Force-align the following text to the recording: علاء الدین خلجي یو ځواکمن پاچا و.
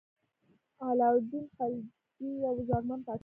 علاء 0.87 1.11
الدین 1.19 1.45
خلجي 1.55 2.29
یو 2.45 2.55
ځواکمن 2.67 2.99
پاچا 3.05 3.17
و. 3.17 3.19